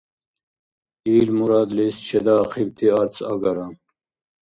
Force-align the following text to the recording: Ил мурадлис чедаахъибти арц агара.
Ил 1.15 1.27
мурадлис 1.37 1.95
чедаахъибти 2.07 2.87
арц 3.01 3.15
агара. 3.33 3.67